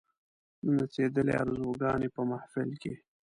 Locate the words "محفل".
2.29-2.69